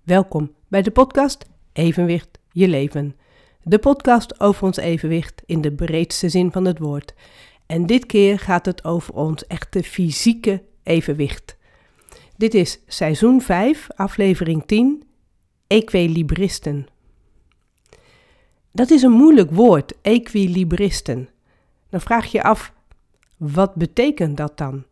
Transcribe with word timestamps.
Welkom 0.00 0.54
bij 0.68 0.82
de 0.82 0.90
podcast 0.90 1.44
Evenwicht 1.72 2.38
je 2.52 2.68
leven. 2.68 3.16
De 3.62 3.78
podcast 3.78 4.40
over 4.40 4.64
ons 4.64 4.76
evenwicht 4.76 5.42
in 5.46 5.60
de 5.60 5.72
breedste 5.72 6.28
zin 6.28 6.52
van 6.52 6.64
het 6.64 6.78
woord. 6.78 7.14
En 7.66 7.86
dit 7.86 8.06
keer 8.06 8.38
gaat 8.38 8.66
het 8.66 8.84
over 8.84 9.14
ons 9.14 9.46
echte 9.46 9.82
fysieke 9.82 10.62
evenwicht. 10.82 11.56
Dit 12.36 12.54
is 12.54 12.80
seizoen 12.86 13.40
5, 13.40 13.88
aflevering 13.94 14.66
10, 14.66 15.02
equilibristen. 15.66 16.86
Dat 18.72 18.90
is 18.90 19.02
een 19.02 19.12
moeilijk 19.12 19.50
woord, 19.50 19.94
equilibristen. 20.02 21.28
Dan 21.88 22.00
vraag 22.00 22.26
je 22.26 22.42
af, 22.42 22.72
wat 23.36 23.74
betekent 23.74 24.36
dat 24.36 24.58
dan? 24.58 24.84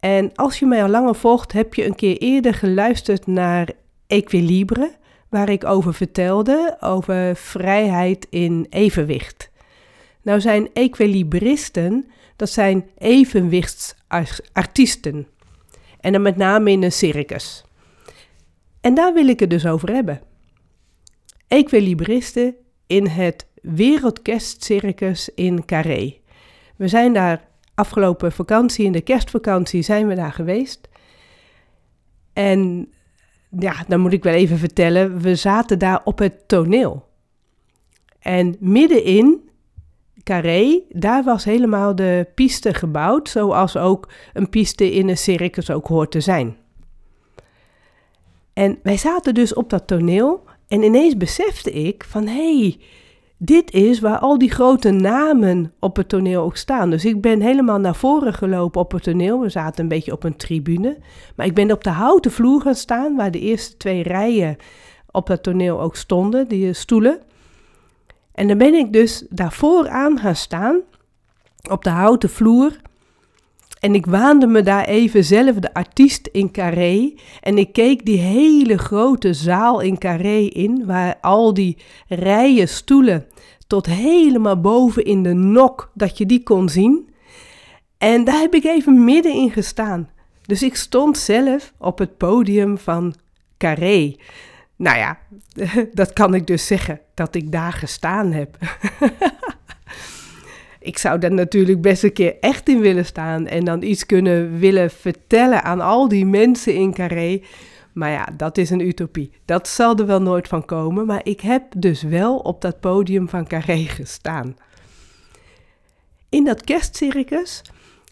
En 0.00 0.34
als 0.34 0.58
je 0.58 0.66
mij 0.66 0.82
al 0.82 0.88
langer 0.88 1.14
volgt, 1.14 1.52
heb 1.52 1.74
je 1.74 1.86
een 1.86 1.94
keer 1.94 2.16
eerder 2.16 2.54
geluisterd 2.54 3.26
naar 3.26 3.68
Equilibre, 4.10 4.96
waar 5.28 5.48
ik 5.48 5.64
over 5.64 5.94
vertelde, 5.94 6.76
over 6.80 7.36
vrijheid 7.36 8.26
in 8.30 8.66
evenwicht. 8.70 9.50
Nou 10.22 10.40
zijn 10.40 10.68
equilibristen, 10.72 12.10
dat 12.36 12.50
zijn 12.50 12.90
evenwichtsartiesten. 12.98 15.26
En 16.00 16.12
dan 16.12 16.22
met 16.22 16.36
name 16.36 16.70
in 16.70 16.82
een 16.82 16.92
circus. 16.92 17.64
En 18.80 18.94
daar 18.94 19.14
wil 19.14 19.28
ik 19.28 19.40
het 19.40 19.50
dus 19.50 19.66
over 19.66 19.92
hebben. 19.92 20.20
Equilibristen 21.48 22.54
in 22.86 23.06
het 23.06 23.46
Wereldkerstcircus 23.62 25.28
in 25.34 25.64
Carré. 25.64 26.16
We 26.76 26.88
zijn 26.88 27.12
daar 27.12 27.48
afgelopen 27.74 28.32
vakantie, 28.32 28.84
in 28.84 28.92
de 28.92 29.00
kerstvakantie, 29.00 29.82
zijn 29.82 30.06
we 30.06 30.14
daar 30.14 30.32
geweest. 30.32 30.88
En 32.32 32.92
ja, 33.58 33.84
dan 33.88 34.00
moet 34.00 34.12
ik 34.12 34.22
wel 34.22 34.34
even 34.34 34.58
vertellen, 34.58 35.20
we 35.20 35.34
zaten 35.34 35.78
daar 35.78 36.00
op 36.04 36.18
het 36.18 36.48
toneel. 36.48 37.08
En 38.18 38.56
middenin, 38.58 39.48
Carré, 40.24 40.80
daar 40.88 41.24
was 41.24 41.44
helemaal 41.44 41.94
de 41.94 42.26
piste 42.34 42.74
gebouwd, 42.74 43.28
zoals 43.28 43.76
ook 43.76 44.08
een 44.32 44.48
piste 44.48 44.92
in 44.92 45.08
een 45.08 45.18
circus 45.18 45.70
ook 45.70 45.86
hoort 45.86 46.10
te 46.10 46.20
zijn. 46.20 46.56
En 48.52 48.78
wij 48.82 48.96
zaten 48.96 49.34
dus 49.34 49.54
op 49.54 49.70
dat 49.70 49.86
toneel 49.86 50.44
en 50.68 50.82
ineens 50.82 51.16
besefte 51.16 51.70
ik 51.72 52.04
van, 52.04 52.26
hé, 52.26 52.60
hey, 52.60 52.78
dit 53.42 53.72
is 53.72 54.00
waar 54.00 54.18
al 54.18 54.38
die 54.38 54.50
grote 54.50 54.90
namen 54.90 55.72
op 55.78 55.96
het 55.96 56.08
toneel 56.08 56.42
ook 56.42 56.56
staan. 56.56 56.90
Dus 56.90 57.04
ik 57.04 57.20
ben 57.20 57.40
helemaal 57.40 57.78
naar 57.78 57.94
voren 57.94 58.34
gelopen 58.34 58.80
op 58.80 58.92
het 58.92 59.02
toneel. 59.02 59.40
We 59.40 59.48
zaten 59.48 59.82
een 59.82 59.88
beetje 59.88 60.12
op 60.12 60.24
een 60.24 60.36
tribune. 60.36 60.98
Maar 61.36 61.46
ik 61.46 61.54
ben 61.54 61.72
op 61.72 61.84
de 61.84 61.90
houten 61.90 62.30
vloer 62.30 62.60
gaan 62.60 62.74
staan, 62.74 63.16
waar 63.16 63.30
de 63.30 63.38
eerste 63.38 63.76
twee 63.76 64.02
rijen 64.02 64.56
op 65.10 65.26
dat 65.26 65.42
toneel 65.42 65.80
ook 65.80 65.96
stonden, 65.96 66.48
die 66.48 66.72
stoelen. 66.72 67.20
En 68.32 68.48
dan 68.48 68.58
ben 68.58 68.74
ik 68.74 68.92
dus 68.92 69.26
daarvoor 69.30 69.88
aan 69.88 70.18
gaan 70.18 70.36
staan, 70.36 70.80
op 71.70 71.84
de 71.84 71.90
houten 71.90 72.30
vloer. 72.30 72.76
En 73.80 73.94
ik 73.94 74.06
waande 74.06 74.46
me 74.46 74.62
daar 74.62 74.84
even 74.84 75.24
zelf 75.24 75.56
de 75.56 75.74
artiest 75.74 76.28
in 76.32 76.50
Carré. 76.50 77.14
En 77.40 77.58
ik 77.58 77.72
keek 77.72 78.04
die 78.04 78.18
hele 78.18 78.78
grote 78.78 79.32
zaal 79.32 79.80
in 79.80 79.98
Carré 79.98 80.38
in, 80.38 80.86
waar 80.86 81.16
al 81.20 81.54
die 81.54 81.76
rijen 82.08 82.68
stoelen 82.68 83.26
tot 83.66 83.86
helemaal 83.86 84.60
boven 84.60 85.04
in 85.04 85.22
de 85.22 85.32
nok, 85.34 85.90
dat 85.94 86.18
je 86.18 86.26
die 86.26 86.42
kon 86.42 86.68
zien. 86.68 87.08
En 87.98 88.24
daar 88.24 88.40
heb 88.40 88.54
ik 88.54 88.64
even 88.64 89.04
middenin 89.04 89.50
gestaan. 89.50 90.10
Dus 90.46 90.62
ik 90.62 90.76
stond 90.76 91.18
zelf 91.18 91.72
op 91.78 91.98
het 91.98 92.16
podium 92.16 92.78
van 92.78 93.14
Carré. 93.58 94.16
Nou 94.76 94.98
ja, 94.98 95.18
dat 95.92 96.12
kan 96.12 96.34
ik 96.34 96.46
dus 96.46 96.66
zeggen, 96.66 97.00
dat 97.14 97.34
ik 97.34 97.52
daar 97.52 97.72
gestaan 97.72 98.32
heb. 98.32 98.56
ik 100.80 100.98
zou 100.98 101.18
daar 101.18 101.32
natuurlijk 101.32 101.80
best 101.80 102.02
een 102.02 102.12
keer 102.12 102.36
echt 102.40 102.68
in 102.68 102.80
willen 102.80 103.04
staan 103.04 103.46
en 103.46 103.64
dan 103.64 103.82
iets 103.82 104.06
kunnen 104.06 104.58
willen 104.58 104.90
vertellen 104.90 105.62
aan 105.62 105.80
al 105.80 106.08
die 106.08 106.26
mensen 106.26 106.74
in 106.74 106.94
Carré. 106.94 107.42
Maar 107.92 108.10
ja, 108.10 108.28
dat 108.36 108.58
is 108.58 108.70
een 108.70 108.86
utopie. 108.86 109.32
Dat 109.44 109.68
zal 109.68 109.96
er 109.96 110.06
wel 110.06 110.22
nooit 110.22 110.48
van 110.48 110.64
komen, 110.64 111.06
maar 111.06 111.20
ik 111.22 111.40
heb 111.40 111.62
dus 111.76 112.02
wel 112.02 112.36
op 112.36 112.60
dat 112.60 112.80
podium 112.80 113.28
van 113.28 113.46
Carré 113.46 113.76
gestaan. 113.76 114.56
In 116.28 116.44
dat 116.44 116.64
kerstcircus, 116.64 117.62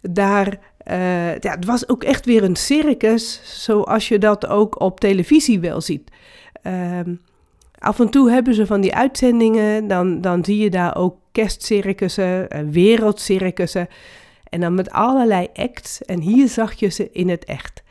daar, 0.00 0.58
uh, 0.90 1.38
ja, 1.38 1.50
het 1.54 1.64
was 1.64 1.88
ook 1.88 2.04
echt 2.04 2.24
weer 2.24 2.44
een 2.44 2.56
circus, 2.56 3.40
zoals 3.64 4.08
je 4.08 4.18
dat 4.18 4.46
ook 4.46 4.80
op 4.80 5.00
televisie 5.00 5.60
wel 5.60 5.80
ziet. 5.80 6.10
Uh, 6.62 7.00
Af 7.78 8.00
en 8.00 8.10
toe 8.10 8.30
hebben 8.30 8.54
ze 8.54 8.66
van 8.66 8.80
die 8.80 8.94
uitzendingen, 8.94 9.88
dan, 9.88 10.20
dan 10.20 10.44
zie 10.44 10.58
je 10.58 10.70
daar 10.70 10.96
ook 10.96 11.16
kerstcircussen, 11.32 12.50
eh, 12.50 12.60
wereldcircussen. 12.70 13.88
En 14.48 14.60
dan 14.60 14.74
met 14.74 14.90
allerlei 14.90 15.46
acts. 15.54 16.04
En 16.04 16.20
hier 16.20 16.48
zag 16.48 16.72
je 16.72 16.88
ze 16.88 17.10
in 17.12 17.28
het 17.28 17.44
echt. 17.44 17.82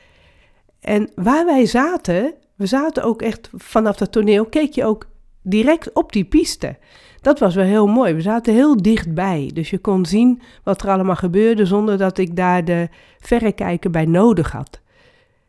En 0.79 1.09
waar 1.15 1.45
wij 1.45 1.65
zaten, 1.65 2.33
we 2.55 2.65
zaten 2.65 3.03
ook 3.03 3.21
echt 3.21 3.49
vanaf 3.53 3.97
dat 3.97 4.11
toneel, 4.11 4.45
keek 4.45 4.73
je 4.73 4.85
ook 4.85 5.07
direct 5.41 5.93
op 5.93 6.11
die 6.11 6.25
piste. 6.25 6.77
Dat 7.21 7.39
was 7.39 7.55
wel 7.55 7.65
heel 7.65 7.87
mooi. 7.87 8.13
We 8.13 8.21
zaten 8.21 8.53
heel 8.53 8.81
dichtbij. 8.81 9.51
Dus 9.53 9.69
je 9.69 9.77
kon 9.77 10.05
zien 10.05 10.41
wat 10.63 10.81
er 10.81 10.89
allemaal 10.89 11.15
gebeurde 11.15 11.65
zonder 11.65 11.97
dat 11.97 12.17
ik 12.17 12.35
daar 12.35 12.65
de 12.65 12.89
verrekijker 13.19 13.91
bij 13.91 14.05
nodig 14.05 14.51
had. 14.51 14.81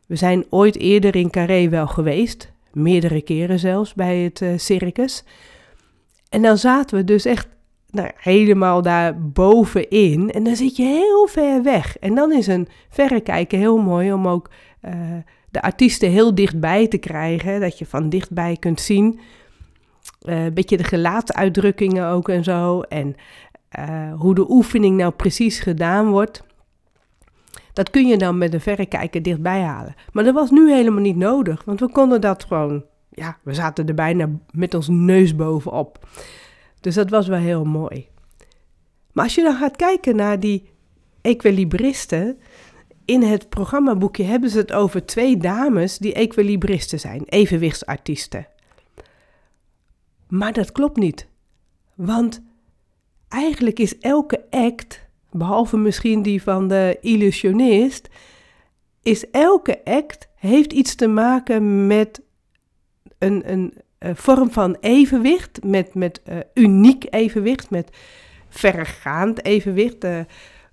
We 0.06 0.16
zijn 0.16 0.44
ooit 0.50 0.76
eerder 0.76 1.16
in 1.16 1.30
Carré 1.30 1.68
wel 1.68 1.86
geweest 1.86 2.52
meerdere 2.72 3.22
keren 3.22 3.58
zelfs 3.58 3.94
bij 3.94 4.18
het 4.18 4.40
uh, 4.40 4.50
circus. 4.56 5.24
En 6.28 6.42
dan 6.42 6.58
zaten 6.58 6.96
we 6.96 7.04
dus 7.04 7.24
echt 7.24 7.48
nou, 7.90 8.10
helemaal 8.16 8.82
daar 8.82 9.22
bovenin. 9.22 10.30
En 10.30 10.44
dan 10.44 10.56
zit 10.56 10.76
je 10.76 10.84
heel 10.84 11.26
ver 11.26 11.62
weg. 11.62 11.98
En 11.98 12.14
dan 12.14 12.32
is 12.32 12.46
een 12.46 12.68
verrekijker 12.88 13.58
heel 13.58 13.78
mooi 13.78 14.12
om 14.12 14.28
ook 14.28 14.50
uh, 14.82 14.92
de 15.50 15.62
artiesten 15.62 16.10
heel 16.10 16.34
dichtbij 16.34 16.88
te 16.88 16.98
krijgen. 16.98 17.60
Dat 17.60 17.78
je 17.78 17.86
van 17.86 18.08
dichtbij 18.08 18.56
kunt 18.56 18.80
zien. 18.80 19.20
Uh, 20.22 20.44
een 20.44 20.54
beetje 20.54 20.76
de 20.76 20.84
gelaatsuitdrukkingen 20.84 22.06
ook 22.06 22.28
en 22.28 22.44
zo. 22.44 22.80
En 22.80 23.16
hoe 24.16 24.34
de 24.34 24.50
oefening 24.50 24.96
nou 24.96 25.12
precies 25.12 25.60
gedaan 25.60 26.10
wordt. 26.10 26.46
Dat 27.78 27.90
kun 27.90 28.06
je 28.06 28.16
dan 28.16 28.38
met 28.38 28.54
een 28.54 28.60
verrekijker 28.60 29.22
dichtbij 29.22 29.60
halen. 29.60 29.94
Maar 30.12 30.24
dat 30.24 30.34
was 30.34 30.50
nu 30.50 30.72
helemaal 30.72 31.00
niet 31.00 31.16
nodig, 31.16 31.64
want 31.64 31.80
we 31.80 31.90
konden 31.90 32.20
dat 32.20 32.44
gewoon, 32.44 32.84
ja, 33.10 33.38
we 33.42 33.54
zaten 33.54 33.86
er 33.86 33.94
bijna 33.94 34.30
met 34.50 34.74
ons 34.74 34.88
neus 34.88 35.36
bovenop. 35.36 36.08
Dus 36.80 36.94
dat 36.94 37.10
was 37.10 37.28
wel 37.28 37.38
heel 37.38 37.64
mooi. 37.64 38.08
Maar 39.12 39.24
als 39.24 39.34
je 39.34 39.42
dan 39.42 39.56
gaat 39.56 39.76
kijken 39.76 40.16
naar 40.16 40.40
die 40.40 40.68
equilibristen, 41.20 42.38
in 43.04 43.22
het 43.22 43.48
programmaboekje 43.48 44.24
hebben 44.24 44.50
ze 44.50 44.58
het 44.58 44.72
over 44.72 45.06
twee 45.06 45.36
dames 45.36 45.98
die 45.98 46.14
equilibristen 46.14 47.00
zijn, 47.00 47.22
evenwichtsartiesten. 47.24 48.46
Maar 50.28 50.52
dat 50.52 50.72
klopt 50.72 50.96
niet. 50.96 51.26
Want 51.94 52.42
eigenlijk 53.28 53.78
is 53.78 53.98
elke 53.98 54.44
act 54.50 55.07
behalve 55.38 55.76
misschien 55.76 56.22
die 56.22 56.42
van 56.42 56.68
de 56.68 56.98
illusionist, 57.00 58.08
is 59.02 59.30
elke 59.30 59.84
act 59.84 60.28
heeft 60.34 60.72
iets 60.72 60.94
te 60.94 61.06
maken 61.06 61.86
met 61.86 62.20
een, 63.18 63.52
een, 63.52 63.74
vorm 64.00 64.50
van 64.50 64.76
evenwicht, 64.80 65.64
met, 65.64 65.94
met 65.94 66.20
uh, 66.28 66.36
uniek 66.54 67.06
evenwicht, 67.10 67.70
met 67.70 67.96
vergaand 68.48 69.44
evenwicht, 69.44 70.04
uh, 70.04 70.20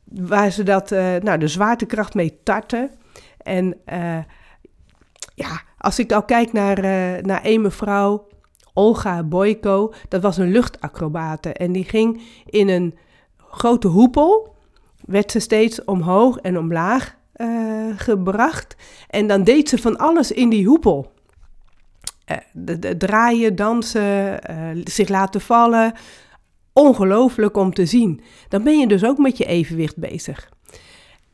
waar 0.03 0.51
ze 0.51 0.63
dat, 0.63 0.91
uh, 0.91 1.15
nou, 1.15 1.37
de 1.37 1.47
zwaartekracht 1.47 2.13
mee 2.13 2.39
tarten. 2.43 2.91
En 3.37 3.77
ja, 5.35 5.61
als 5.77 5.99
ik 5.99 6.11
al 6.11 6.23
kijk 6.23 6.53
naar, 6.53 6.81
naar 7.23 7.41
een 7.43 7.61
mevrouw, 7.61 8.27
Olga 8.73 9.23
Boyko, 9.23 9.94
dat 10.07 10.21
was 10.21 10.38
een 10.38 10.51
luchtacrobate 10.51 11.53
en 11.53 11.71
die 11.71 11.83
ging 11.83 12.21
in 12.45 12.69
een 12.69 12.95
grote 13.38 13.88
hoepel 13.88 14.55
werd 15.06 15.31
ze 15.31 15.40
steeds 15.40 15.84
omhoog 15.84 16.38
en 16.38 16.57
omlaag 16.57 17.16
uh, 17.36 17.94
gebracht. 17.96 18.75
En 19.10 19.28
dan 19.28 19.44
deed 19.44 19.69
ze 19.69 19.78
van 19.78 19.98
alles 19.98 20.31
in 20.31 20.50
die 20.50 20.66
hoepel. 20.68 21.13
Uh, 22.31 22.38
de, 22.54 22.98
draaien, 22.98 23.56
dansen, 23.56 24.40
uh, 24.52 24.81
zich 24.84 25.10
laten 25.10 25.42
vallen. 25.42 25.94
Ongelooflijk 26.74 27.57
om 27.57 27.74
te 27.74 27.86
zien. 27.86 28.22
Dan 28.50 28.63
ben 28.63 28.80
je 28.80 28.88
dus 28.88 29.06
ook 29.06 29.18
met 29.18 29.38
je 29.38 29.46
evenwicht 29.46 29.98
bezig. 29.98 30.50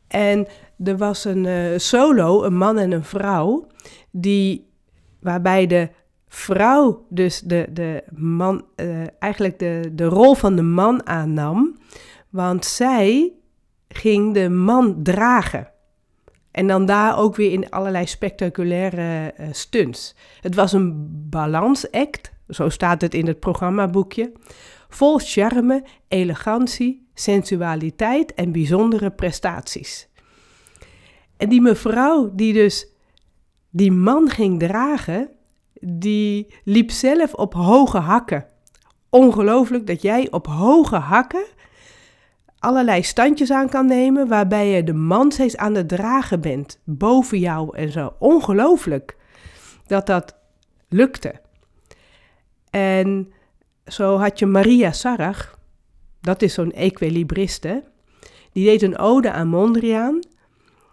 En 0.08 0.48
er 0.84 0.98
was 0.98 1.26
een 1.26 1.80
solo, 1.80 2.44
een 2.44 2.58
man 2.58 2.78
en 2.78 2.92
een 2.92 3.04
vrouw, 3.04 3.68
die, 4.12 4.70
waarbij 5.20 5.68
de 5.68 5.90
vrouw 6.28 7.06
dus 7.10 7.42
de, 7.42 7.68
de 7.74 8.04
man, 8.16 8.66
eigenlijk 9.20 9.60
de, 9.60 9.92
de 9.92 10.06
rol 10.06 10.34
van 10.34 10.56
de 10.56 10.62
man 10.62 11.08
aannam. 11.08 11.78
Want 12.30 12.66
zij 12.66 13.34
ging 13.92 14.34
de 14.34 14.50
man 14.50 15.04
dragen. 15.04 15.70
En 16.52 16.68
dan 16.68 16.86
daar 16.86 17.18
ook 17.18 17.36
weer 17.36 17.52
in 17.52 17.70
allerlei 17.70 18.08
spectaculaire 18.08 19.34
uh, 19.40 19.48
stunts. 19.52 20.16
Het 20.42 20.56
was 20.56 20.74
een 20.74 21.08
balansact, 21.30 22.32
zo 22.50 22.70
staat 22.70 23.02
het 23.02 23.14
in 23.14 23.28
het 23.28 23.40
programmaboekje, 23.40 24.32
vol 24.90 25.18
charme, 25.18 25.84
elegantie, 26.08 27.08
sensualiteit 27.14 28.34
en 28.34 28.52
bijzondere 28.52 29.12
prestaties. 29.12 30.10
En 31.38 31.50
die 31.50 31.62
mevrouw 31.62 32.32
die 32.34 32.54
dus 32.54 32.88
die 33.70 33.92
man 33.92 34.30
ging 34.30 34.60
dragen, 34.60 35.30
die 35.80 36.54
liep 36.64 36.92
zelf 36.92 37.34
op 37.34 37.54
hoge 37.54 37.98
hakken. 37.98 38.46
Ongelooflijk 39.10 39.88
dat 39.88 40.02
jij 40.02 40.32
op 40.32 40.48
hoge 40.48 40.96
hakken 40.96 41.46
allerlei 42.62 43.04
standjes 43.04 43.52
aan 43.52 43.70
kan 43.70 43.86
nemen 43.86 44.28
waarbij 44.28 44.68
je 44.68 44.84
de 44.84 44.94
man 44.94 45.32
steeds 45.32 45.58
aan 45.58 45.76
het 45.76 45.88
dragen 45.88 46.42
bent, 46.42 46.80
boven 46.84 47.40
jou 47.40 47.78
en 47.78 47.92
zo. 47.92 48.14
Ongelooflijk 48.20 49.18
dat 49.88 50.06
dat 50.06 50.36
lukte. 50.90 51.34
En 52.70 53.34
zo 53.86 54.18
had 54.18 54.40
je 54.40 54.46
Maria 54.46 54.92
Sarach, 54.92 55.60
dat 56.22 56.42
is 56.42 56.54
zo'n 56.54 56.72
equilibriste, 56.72 57.84
die 58.52 58.66
deed 58.66 58.82
een 58.82 58.98
ode 58.98 59.32
aan 59.32 59.48
Mondriaan. 59.48 60.20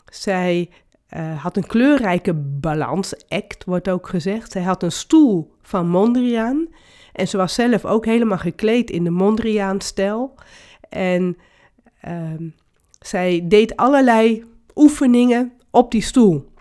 Zij 0.04 0.70
uh, 1.16 1.42
had 1.42 1.56
een 1.56 1.66
kleurrijke 1.66 2.34
balansact, 2.34 3.64
wordt 3.64 3.88
ook 3.88 4.08
gezegd. 4.08 4.52
Zij 4.52 4.62
had 4.62 4.82
een 4.82 4.92
stoel 4.92 5.54
van 5.62 5.88
Mondriaan. 5.88 6.68
En 7.12 7.28
ze 7.28 7.36
was 7.36 7.54
zelf 7.54 7.84
ook 7.84 8.04
helemaal 8.04 8.38
gekleed 8.38 8.90
in 8.90 9.04
de 9.04 9.10
Mondriaan-stijl. 9.10 10.34
En 10.88 11.36
uh, 12.08 12.50
zij 13.00 13.44
deed 13.44 13.76
allerlei 13.76 14.44
oefeningen 14.74 15.52
op 15.70 15.90
die 15.90 16.02
stoel. 16.02 16.52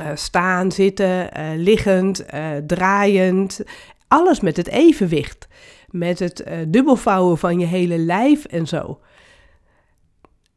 Uh, 0.00 0.10
staan, 0.14 0.72
zitten, 0.72 1.38
uh, 1.38 1.48
liggend, 1.56 2.24
draaiend. 2.66 3.60
Alles 4.08 4.40
met 4.40 4.56
het 4.56 4.68
evenwicht. 4.68 5.48
Met 5.88 6.18
het 6.18 6.44
dubbelvouwen 6.68 7.38
van 7.38 7.58
je 7.58 7.66
hele 7.66 7.98
lijf 7.98 8.44
en 8.44 8.66
zo. 8.66 9.00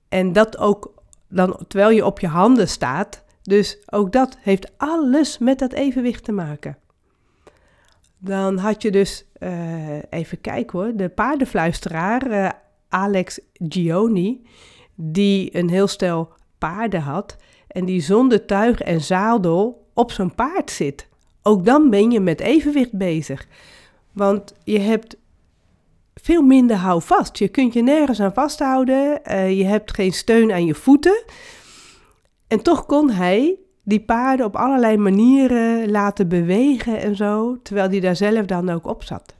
En 0.10 0.34
dat 0.34 0.58
ook 0.58 1.04
dan 1.28 1.66
terwijl 1.68 1.90
je 1.90 2.06
op 2.06 2.20
je 2.20 2.28
handen 2.28 2.68
staat. 2.68 3.24
Dus 3.42 3.78
ook 3.90 4.12
dat 4.12 4.38
heeft 4.42 4.72
alles 4.78 5.38
met 5.38 5.60
dat 5.60 5.74
evenwicht 5.74 6.24
te 6.24 6.32
maken. 6.32 6.78
Dan 8.18 8.58
had 8.58 8.82
je 8.82 8.92
dus, 8.92 9.26
even 10.10 10.42
kijken 10.42 10.80
hoor, 10.80 10.96
de 10.96 11.10
paardenfluisteraar 11.10 12.28
uh, 12.28 12.50
Alex 12.94 13.40
Gioni, 13.54 14.42
die 14.96 15.58
een 15.58 15.70
heel 15.70 15.88
stel 15.88 16.34
paarden 16.58 17.02
had 17.02 17.38
en 17.68 17.86
die 17.86 18.02
zonder 18.02 18.46
tuig 18.46 18.82
en 18.82 19.02
zadel 19.02 19.88
op 19.94 20.12
zo'n 20.12 20.36
paard 20.36 20.72
zit. 20.72 21.08
Ook 21.42 21.66
dan 21.66 21.90
ben 21.90 22.12
je 22.12 22.20
met 22.20 22.40
evenwicht 22.40 22.92
bezig. 22.98 23.48
Want 24.12 24.54
je 24.64 24.80
hebt 24.80 25.18
veel 26.14 26.42
minder 26.42 26.76
houvast. 26.76 27.38
Je 27.38 27.48
kunt 27.48 27.74
je 27.74 27.82
nergens 27.82 28.20
aan 28.20 28.34
vasthouden. 28.34 29.22
Uh, 29.28 29.58
je 29.58 29.66
hebt 29.66 29.94
geen 29.94 30.14
steun 30.14 30.52
aan 30.52 30.66
je 30.66 30.76
voeten. 30.76 31.24
En 32.48 32.62
toch 32.62 32.86
kon 32.86 33.10
hij 33.10 33.58
die 33.84 34.02
paarden 34.02 34.46
op 34.46 34.56
allerlei 34.56 34.98
manieren 34.98 35.92
laten 35.92 36.28
bewegen 36.28 37.00
en 37.00 37.16
zo, 37.16 37.62
terwijl 37.62 37.90
hij 37.90 38.00
daar 38.00 38.16
zelf 38.16 38.46
dan 38.46 38.70
ook 38.70 38.86
op 38.86 39.04
zat. 39.04 39.36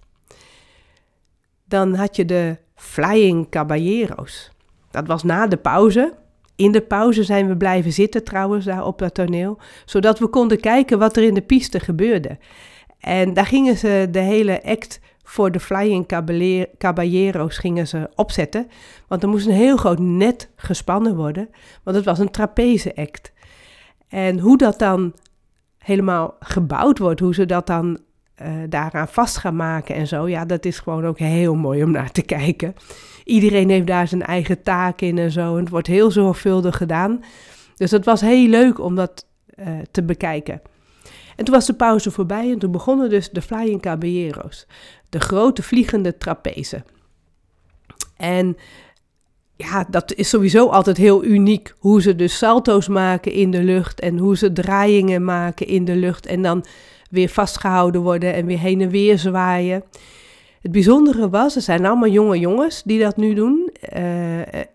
Dan 1.66 1.94
had 1.96 2.16
je 2.16 2.26
de 2.26 2.58
Flying 2.84 3.50
Caballeros. 3.50 4.52
Dat 4.92 5.08
was 5.08 5.24
na 5.24 5.48
de 5.48 5.58
pauze. 5.58 6.14
In 6.56 6.72
de 6.72 6.82
pauze 6.82 7.24
zijn 7.24 7.48
we 7.48 7.58
blijven 7.58 7.94
zitten 7.94 8.24
trouwens 8.24 8.66
daar 8.66 8.86
op 8.86 8.98
dat 9.00 9.14
toneel, 9.14 9.60
zodat 9.86 10.20
we 10.20 10.28
konden 10.28 10.60
kijken 10.60 11.00
wat 11.00 11.18
er 11.18 11.24
in 11.24 11.34
de 11.34 11.42
piste 11.42 11.80
gebeurde. 11.80 12.38
En 13.00 13.34
daar 13.34 13.46
gingen 13.46 13.78
ze 13.78 14.08
de 14.12 14.20
hele 14.20 14.64
act 14.64 15.00
voor 15.24 15.52
de 15.52 15.60
Flying 15.60 16.08
Caballeros 16.78 17.58
gingen 17.58 17.88
ze 17.88 18.10
opzetten. 18.16 18.68
Want 19.08 19.24
er 19.24 19.30
moest 19.30 19.46
een 19.46 19.54
heel 19.54 19.78
groot 19.78 20.00
net 20.00 20.50
gespannen 20.56 21.16
worden, 21.16 21.50
want 21.84 21.96
het 21.96 22.06
was 22.06 22.20
een 22.20 22.32
trapeze-act. 22.32 23.34
En 24.08 24.40
hoe 24.40 24.58
dat 24.58 24.80
dan 24.80 25.14
helemaal 25.78 26.36
gebouwd 26.40 27.00
wordt, 27.00 27.20
hoe 27.20 27.34
ze 27.34 27.46
dat 27.46 27.68
dan 27.68 28.00
uh, 28.42 28.48
daaraan 28.70 29.08
vast 29.08 29.38
gaan 29.38 29.56
maken 29.56 29.96
en 29.96 30.08
zo, 30.08 30.28
ja, 30.28 30.46
dat 30.46 30.66
is 30.66 30.80
gewoon 30.80 31.06
ook 31.06 31.20
heel 31.20 31.56
mooi 31.56 31.84
om 31.84 31.92
naar 31.92 32.12
te 32.12 32.22
kijken. 32.22 32.76
Iedereen 33.24 33.70
heeft 33.70 33.88
daar 33.88 34.08
zijn 34.08 34.24
eigen 34.24 34.64
taak 34.64 35.02
in 35.02 35.18
en 35.18 35.32
zo, 35.32 35.54
en 35.54 35.60
het 35.60 35.70
wordt 35.70 35.88
heel 35.88 36.12
zorgvuldig 36.12 36.78
gedaan. 36.78 37.24
Dus 37.76 37.92
het 37.92 38.06
was 38.06 38.22
heel 38.22 38.48
leuk 38.48 38.80
om 38.80 38.96
dat 38.96 39.28
uh, 39.56 39.68
te 39.92 40.04
bekijken. 40.04 40.62
En 41.36 41.46
toen 41.46 41.54
was 41.54 41.66
de 41.66 41.74
pauze 41.74 42.12
voorbij 42.12 42.52
en 42.52 42.60
toen 42.60 42.72
begonnen 42.72 43.10
dus 43.10 43.30
de 43.30 43.42
Flying 43.42 43.82
Caballeros 43.82 44.68
de 45.14 45.20
grote 45.20 45.64
vliegende 45.64 46.18
trapeze. 46.18 46.84
En 48.18 48.58
ja, 49.56 49.86
dat 49.90 50.14
is 50.14 50.30
sowieso 50.30 50.68
altijd 50.68 50.98
heel 50.98 51.24
uniek. 51.24 51.74
Hoe 51.80 52.02
ze 52.02 52.16
dus 52.16 52.38
salto's 52.38 52.88
maken 52.88 53.32
in 53.32 53.52
de 53.52 53.64
lucht 53.64 54.00
en 54.00 54.18
hoe 54.18 54.38
ze 54.38 54.54
draaiingen 54.54 55.26
maken 55.26 55.68
in 55.68 55.86
de 55.86 55.96
lucht 55.96 56.26
en 56.26 56.42
dan 56.42 56.66
weer 57.14 57.30
vastgehouden 57.30 58.02
worden 58.02 58.34
en 58.34 58.46
weer 58.46 58.60
heen 58.60 58.82
en 58.82 58.90
weer 58.90 59.18
zwaaien. 59.20 59.84
Het 60.62 60.72
bijzondere 60.72 61.30
was, 61.30 61.56
er 61.56 61.62
zijn 61.62 61.86
allemaal 61.86 62.10
jonge 62.10 62.40
jongens 62.40 62.84
die 62.84 63.00
dat 63.00 63.18
nu 63.18 63.34
doen. 63.34 63.70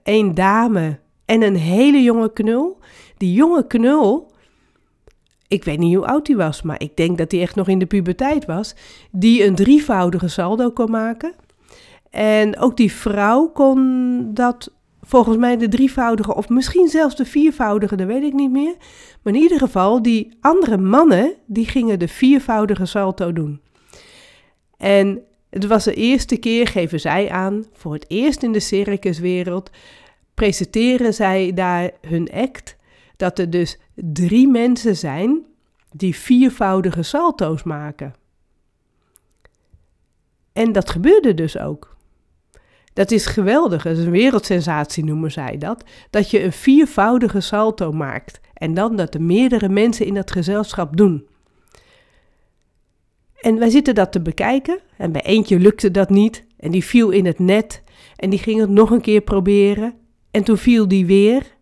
Eén 0.02 0.28
uh, 0.28 0.34
dame 0.34 0.98
en 1.24 1.42
een 1.42 1.56
hele 1.56 2.02
jonge 2.02 2.32
knul. 2.32 2.78
Die 3.16 3.32
jonge 3.32 3.66
knul, 3.66 4.30
ik 5.48 5.64
weet 5.64 5.78
niet 5.78 5.96
hoe 5.96 6.06
oud 6.06 6.26
hij 6.26 6.36
was, 6.36 6.62
maar 6.62 6.80
ik 6.80 6.96
denk 6.96 7.18
dat 7.18 7.30
hij 7.30 7.40
echt 7.40 7.54
nog 7.54 7.68
in 7.68 7.78
de 7.78 7.86
puberteit 7.86 8.44
was, 8.44 8.74
die 9.10 9.44
een 9.44 9.54
drievoudige 9.54 10.28
saldo 10.28 10.70
kon 10.70 10.90
maken. 10.90 11.32
En 12.10 12.58
ook 12.58 12.76
die 12.76 12.92
vrouw 12.92 13.48
kon 13.48 14.30
dat 14.34 14.72
volgens 15.08 15.36
mij 15.36 15.56
de 15.56 15.68
drievoudige 15.68 16.34
of 16.34 16.48
misschien 16.48 16.88
zelfs 16.88 17.16
de 17.16 17.24
viervoudige, 17.24 17.96
dat 17.96 18.06
weet 18.06 18.22
ik 18.22 18.32
niet 18.32 18.50
meer. 18.50 18.74
Maar 19.22 19.34
in 19.34 19.40
ieder 19.40 19.58
geval, 19.58 20.02
die 20.02 20.36
andere 20.40 20.76
mannen, 20.76 21.34
die 21.46 21.66
gingen 21.66 21.98
de 21.98 22.08
viervoudige 22.08 22.86
salto 22.86 23.32
doen. 23.32 23.60
En 24.76 25.22
het 25.50 25.66
was 25.66 25.84
de 25.84 25.94
eerste 25.94 26.36
keer, 26.36 26.66
geven 26.66 27.00
zij 27.00 27.30
aan, 27.30 27.64
voor 27.72 27.92
het 27.92 28.04
eerst 28.08 28.42
in 28.42 28.52
de 28.52 28.60
circuswereld, 28.60 29.70
presenteren 30.34 31.14
zij 31.14 31.52
daar 31.54 31.90
hun 32.00 32.30
act 32.32 32.76
dat 33.16 33.38
er 33.38 33.50
dus 33.50 33.78
drie 33.94 34.48
mensen 34.48 34.96
zijn 34.96 35.42
die 35.90 36.16
viervoudige 36.16 37.02
salto's 37.02 37.62
maken. 37.62 38.14
En 40.52 40.72
dat 40.72 40.90
gebeurde 40.90 41.34
dus 41.34 41.58
ook. 41.58 41.96
Dat 42.98 43.10
is 43.10 43.26
geweldig, 43.26 43.82
dat 43.82 43.96
is 43.96 44.04
een 44.04 44.10
wereldsensatie 44.10 45.04
noemen 45.04 45.30
zij 45.30 45.58
dat, 45.58 45.84
dat 46.10 46.30
je 46.30 46.42
een 46.44 46.52
viervoudige 46.52 47.40
salto 47.40 47.92
maakt 47.92 48.40
en 48.54 48.74
dan 48.74 48.96
dat 48.96 49.14
er 49.14 49.22
meerdere 49.22 49.68
mensen 49.68 50.06
in 50.06 50.14
dat 50.14 50.30
gezelschap 50.30 50.96
doen. 50.96 51.26
En 53.40 53.58
wij 53.58 53.70
zitten 53.70 53.94
dat 53.94 54.12
te 54.12 54.20
bekijken 54.20 54.80
en 54.96 55.12
bij 55.12 55.22
eentje 55.22 55.58
lukte 55.58 55.90
dat 55.90 56.10
niet 56.10 56.44
en 56.56 56.70
die 56.70 56.84
viel 56.84 57.10
in 57.10 57.26
het 57.26 57.38
net 57.38 57.82
en 58.16 58.30
die 58.30 58.38
ging 58.38 58.60
het 58.60 58.70
nog 58.70 58.90
een 58.90 59.00
keer 59.00 59.20
proberen 59.20 59.94
en 60.30 60.44
toen 60.44 60.58
viel 60.58 60.88
die 60.88 61.06
weer 61.06 61.56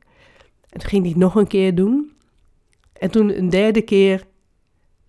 en 0.69 0.81
ging 0.81 1.07
het 1.07 1.17
nog 1.17 1.35
een 1.35 1.47
keer 1.47 1.75
doen. 1.75 2.13
En 2.93 3.11
toen 3.11 3.39
een 3.39 3.51
derde 3.51 3.83
keer, 3.83 4.27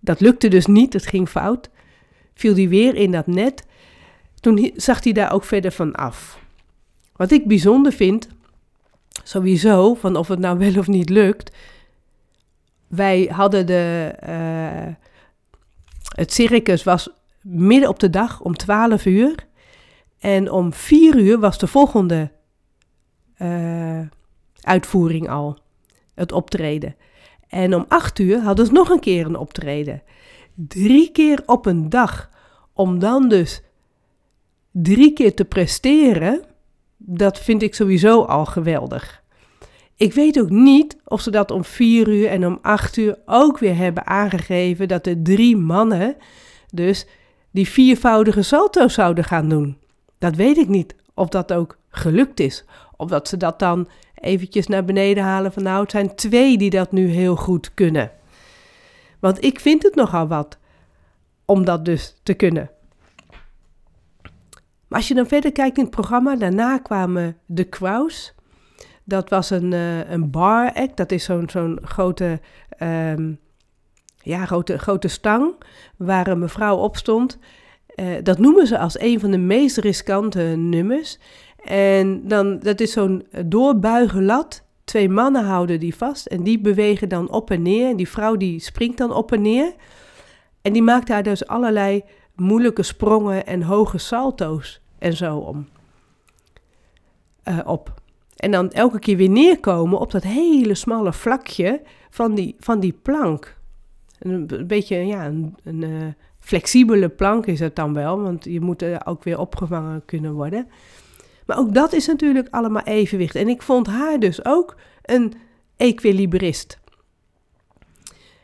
dat 0.00 0.20
lukte 0.20 0.48
dus 0.48 0.66
niet, 0.66 0.92
het 0.92 1.06
ging 1.06 1.28
fout, 1.28 1.70
viel 2.34 2.54
hij 2.54 2.68
weer 2.68 2.94
in 2.94 3.10
dat 3.10 3.26
net. 3.26 3.66
Toen 4.40 4.70
zag 4.76 5.04
hij 5.04 5.12
daar 5.12 5.32
ook 5.32 5.44
verder 5.44 5.72
van 5.72 5.94
af. 5.94 6.38
Wat 7.16 7.30
ik 7.30 7.46
bijzonder 7.46 7.92
vind, 7.92 8.28
sowieso, 9.22 9.94
van 9.94 10.16
of 10.16 10.28
het 10.28 10.38
nou 10.38 10.58
wel 10.58 10.78
of 10.78 10.86
niet 10.86 11.10
lukt. 11.10 11.56
Wij 12.86 13.30
hadden 13.32 13.66
de. 13.66 14.14
Uh, 14.28 14.94
het 16.14 16.32
circus 16.32 16.84
was 16.84 17.08
midden 17.42 17.88
op 17.88 17.98
de 17.98 18.10
dag 18.10 18.40
om 18.40 18.56
12 18.56 19.06
uur. 19.06 19.34
En 20.18 20.50
om 20.50 20.72
4 20.72 21.16
uur 21.16 21.38
was 21.38 21.58
de 21.58 21.66
volgende 21.66 22.30
uh, 23.38 24.00
uitvoering 24.60 25.28
al, 25.28 25.58
het 26.14 26.32
optreden. 26.32 26.96
En 27.48 27.74
om 27.74 27.84
acht 27.88 28.18
uur 28.18 28.40
hadden 28.40 28.66
ze 28.66 28.72
nog 28.72 28.88
een 28.88 29.00
keer 29.00 29.26
een 29.26 29.36
optreden. 29.36 30.02
Drie 30.54 31.10
keer 31.10 31.42
op 31.46 31.66
een 31.66 31.88
dag. 31.88 32.30
Om 32.72 32.98
dan 32.98 33.28
dus 33.28 33.62
drie 34.72 35.12
keer 35.12 35.34
te 35.34 35.44
presteren, 35.44 36.44
dat 36.96 37.38
vind 37.38 37.62
ik 37.62 37.74
sowieso 37.74 38.22
al 38.22 38.44
geweldig. 38.44 39.22
Ik 39.96 40.12
weet 40.12 40.40
ook 40.40 40.50
niet 40.50 40.96
of 41.04 41.20
ze 41.20 41.30
dat 41.30 41.50
om 41.50 41.64
vier 41.64 42.08
uur 42.08 42.28
en 42.28 42.46
om 42.46 42.58
acht 42.62 42.96
uur 42.96 43.18
ook 43.26 43.58
weer 43.58 43.76
hebben 43.76 44.06
aangegeven 44.06 44.88
dat 44.88 45.04
de 45.04 45.22
drie 45.22 45.56
mannen 45.56 46.16
dus 46.70 47.06
die 47.50 47.68
viervoudige 47.68 48.42
salto 48.42 48.88
zouden 48.88 49.24
gaan 49.24 49.48
doen. 49.48 49.78
Dat 50.18 50.36
weet 50.36 50.56
ik 50.56 50.68
niet 50.68 50.94
of 51.14 51.28
dat 51.28 51.52
ook 51.52 51.78
gelukt 51.88 52.40
is. 52.40 52.64
Of 52.96 53.08
dat 53.08 53.28
ze 53.28 53.36
dat 53.36 53.58
dan 53.58 53.88
eventjes 54.14 54.66
naar 54.66 54.84
beneden 54.84 55.22
halen 55.22 55.52
van 55.52 55.62
nou, 55.62 55.82
het 55.82 55.90
zijn 55.90 56.14
twee 56.14 56.58
die 56.58 56.70
dat 56.70 56.92
nu 56.92 57.06
heel 57.06 57.36
goed 57.36 57.74
kunnen. 57.74 58.10
Want 59.20 59.44
ik 59.44 59.60
vind 59.60 59.82
het 59.82 59.94
nogal 59.94 60.28
wat 60.28 60.58
om 61.44 61.64
dat 61.64 61.84
dus 61.84 62.16
te 62.22 62.34
kunnen. 62.34 62.70
Maar 64.88 64.98
als 64.98 65.08
je 65.08 65.14
dan 65.14 65.26
verder 65.26 65.52
kijkt 65.52 65.76
in 65.76 65.82
het 65.82 65.92
programma, 65.92 66.36
daarna 66.36 66.78
kwamen 66.78 67.36
de 67.46 67.64
Kraus. 67.64 68.34
Dat 69.04 69.30
was 69.30 69.50
een, 69.50 69.72
uh, 69.72 70.10
een 70.10 70.30
bar 70.30 70.72
act, 70.72 70.96
dat 70.96 71.12
is 71.12 71.24
zo'n 71.24 71.48
zo'n 71.50 71.78
grote, 71.82 72.40
um, 72.82 73.38
ja, 74.22 74.44
grote, 74.44 74.78
grote 74.78 75.08
stang 75.08 75.54
waar 75.96 76.26
een 76.26 76.38
mevrouw 76.38 76.76
op 76.76 76.96
stond. 76.96 77.38
Uh, 77.96 78.06
dat 78.22 78.38
noemen 78.38 78.66
ze 78.66 78.78
als 78.78 79.00
een 79.00 79.20
van 79.20 79.30
de 79.30 79.38
meest 79.38 79.76
riskante 79.76 80.40
nummers. 80.40 81.18
En 81.64 82.28
dan, 82.28 82.58
dat 82.58 82.80
is 82.80 82.92
zo'n 82.92 83.26
doorbuigen 83.46 84.24
lat. 84.24 84.66
Twee 84.84 85.08
mannen 85.08 85.44
houden 85.44 85.80
die 85.80 85.94
vast 85.94 86.26
en 86.26 86.42
die 86.42 86.60
bewegen 86.60 87.08
dan 87.08 87.30
op 87.30 87.50
en 87.50 87.62
neer. 87.62 87.88
En 87.88 87.96
die 87.96 88.08
vrouw 88.08 88.36
die 88.36 88.60
springt 88.60 88.98
dan 88.98 89.12
op 89.12 89.32
en 89.32 89.42
neer. 89.42 89.72
En 90.62 90.72
die 90.72 90.82
maakt 90.82 91.06
daar 91.06 91.22
dus 91.22 91.46
allerlei 91.46 92.02
moeilijke 92.38 92.82
sprongen 92.82 93.46
en 93.46 93.62
hoge 93.62 93.98
salto's 93.98 94.80
en 94.98 95.16
zo 95.16 95.36
om. 95.36 95.68
Uh, 97.44 97.58
op. 97.64 98.00
En 98.36 98.50
dan 98.50 98.70
elke 98.70 98.98
keer 98.98 99.16
weer 99.16 99.28
neerkomen 99.28 99.98
op 99.98 100.10
dat 100.10 100.22
hele 100.22 100.74
smalle 100.74 101.12
vlakje 101.12 101.82
van 102.10 102.34
die, 102.34 102.56
van 102.58 102.80
die 102.80 102.92
plank. 103.02 103.56
Een, 104.18 104.64
beetje, 104.66 104.96
ja, 104.96 105.26
een, 105.26 105.56
een 105.64 105.82
uh, 105.82 106.06
flexibele 106.38 107.08
plank 107.08 107.46
is 107.46 107.60
het 107.60 107.76
dan 107.76 107.94
wel, 107.94 108.20
want 108.20 108.44
je 108.44 108.60
moet 108.60 108.82
er 108.82 109.06
ook 109.06 109.24
weer 109.24 109.38
opgevangen 109.38 110.04
kunnen 110.04 110.32
worden. 110.32 110.68
Maar 111.46 111.58
ook 111.58 111.74
dat 111.74 111.92
is 111.92 112.06
natuurlijk 112.06 112.48
allemaal 112.50 112.82
evenwicht. 112.82 113.34
En 113.34 113.48
ik 113.48 113.62
vond 113.62 113.86
haar 113.86 114.18
dus 114.18 114.44
ook 114.44 114.76
een 115.02 115.32
equilibrist. 115.76 116.78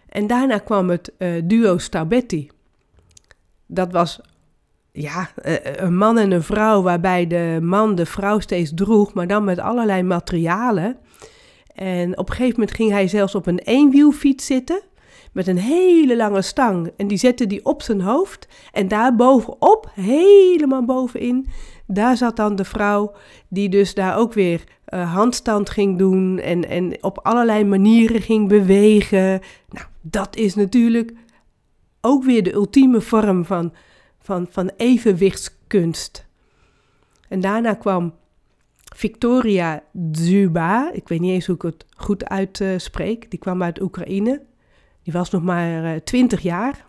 En 0.08 0.26
daarna 0.26 0.58
kwam 0.58 0.90
het 0.90 1.12
uh, 1.18 1.42
duo 1.44 1.78
Staubetti. 1.78 2.50
Dat 3.66 3.92
was 3.92 4.20
ja, 4.92 5.30
eh, 5.34 5.54
een 5.62 5.96
man 5.96 6.18
en 6.18 6.30
een 6.30 6.42
vrouw, 6.42 6.82
waarbij 6.82 7.26
de 7.26 7.58
man 7.62 7.94
de 7.94 8.06
vrouw 8.06 8.38
steeds 8.38 8.72
droeg, 8.74 9.14
maar 9.14 9.26
dan 9.26 9.44
met 9.44 9.58
allerlei 9.58 10.02
materialen. 10.02 10.96
En 11.74 12.18
op 12.18 12.28
een 12.28 12.34
gegeven 12.34 12.58
moment 12.58 12.76
ging 12.76 12.90
hij 12.90 13.08
zelfs 13.08 13.34
op 13.34 13.46
een 13.46 13.58
eenwielfiets 13.58 14.46
zitten 14.46 14.80
met 15.32 15.46
een 15.46 15.58
hele 15.58 16.16
lange 16.16 16.42
stang. 16.42 16.90
En 16.96 17.06
die 17.06 17.18
zette 17.18 17.46
die 17.46 17.64
op 17.64 17.82
zijn 17.82 18.00
hoofd. 18.00 18.48
En 18.72 18.88
daar 18.88 19.16
bovenop, 19.16 19.90
helemaal 19.94 20.84
bovenin, 20.84 21.46
daar 21.86 22.16
zat 22.16 22.36
dan 22.36 22.56
de 22.56 22.64
vrouw 22.64 23.12
die 23.48 23.68
dus 23.68 23.94
daar 23.94 24.16
ook 24.16 24.32
weer 24.32 24.64
uh, 24.88 25.14
handstand 25.14 25.70
ging 25.70 25.98
doen 25.98 26.38
en, 26.38 26.68
en 26.68 26.96
op 27.00 27.18
allerlei 27.22 27.64
manieren 27.64 28.20
ging 28.20 28.48
bewegen. 28.48 29.40
Nou, 29.68 29.86
dat 30.00 30.36
is 30.36 30.54
natuurlijk 30.54 31.12
ook 32.04 32.24
weer 32.24 32.42
de 32.42 32.52
ultieme 32.52 33.00
vorm 33.00 33.44
van, 33.44 33.72
van, 34.18 34.46
van 34.50 34.70
evenwichtskunst. 34.76 36.26
En 37.28 37.40
daarna 37.40 37.74
kwam 37.74 38.14
Victoria 38.94 39.82
Zuba, 40.12 40.92
ik 40.92 41.08
weet 41.08 41.20
niet 41.20 41.32
eens 41.32 41.46
hoe 41.46 41.54
ik 41.54 41.62
het 41.62 41.84
goed 41.96 42.24
uitspreek, 42.24 43.30
die 43.30 43.38
kwam 43.38 43.62
uit 43.62 43.80
Oekraïne. 43.80 44.42
Die 45.02 45.12
was 45.12 45.30
nog 45.30 45.42
maar 45.42 45.84
uh, 45.84 46.00
20 46.00 46.40
jaar. 46.40 46.84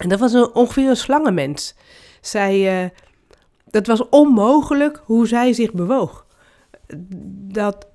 En 0.00 0.08
dat 0.08 0.18
was 0.18 0.32
een, 0.32 0.54
ongeveer 0.54 0.88
een 0.88 0.96
slangenmens. 0.96 1.74
Zij, 2.20 2.82
uh, 2.84 2.90
dat 3.70 3.86
was 3.86 4.08
onmogelijk 4.08 5.02
hoe 5.04 5.26
zij 5.26 5.52
zich 5.52 5.72
bewoog. 5.72 6.26
Dat, 7.34 7.86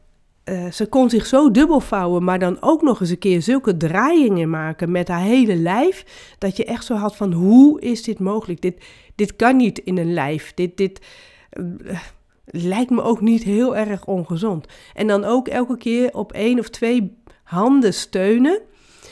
uh, 0.50 0.72
ze 0.72 0.86
kon 0.86 1.10
zich 1.10 1.26
zo 1.26 1.52
dubbel 1.52 1.80
vouwen, 1.80 2.24
maar 2.24 2.40
dan 2.40 2.58
ook 2.60 2.82
nog 2.82 3.00
eens 3.00 3.10
een 3.10 3.18
keer 3.18 3.42
zulke 3.42 3.78
draaiingen 3.78 4.50
maken 4.50 4.92
met 4.92 5.08
haar 5.08 5.22
hele 5.22 5.56
lijf. 5.56 6.06
Dat 6.38 6.58
je 6.58 6.66
echt 6.66 6.86
zo 6.86 6.96
had 6.96 7.16
van 7.16 7.34
hoe 7.34 7.82
is 7.82 8.04
dit 8.04 8.20
mogelijk? 8.20 8.62
Dit, 8.62 8.86
dit 9.16 9.36
kan 9.36 9.56
niet 9.56 9.80
in 9.80 9.98
een 9.98 10.14
lijf. 10.14 10.54
Dit, 10.54 10.78
dit 10.78 11.06
uh, 11.54 12.00
lijkt 12.46 12.90
me 12.90 13.02
ook 13.02 13.22
niet 13.22 13.44
heel 13.44 13.76
erg 13.76 14.06
ongezond. 14.06 14.68
En 14.94 15.08
dan 15.08 15.24
ook 15.24 15.48
elke 15.48 15.78
keer 15.78 16.14
op 16.14 16.34
één 16.34 16.60
of 16.60 16.70
twee 16.70 17.18
handen 17.44 17.94
steunen. 17.94 18.62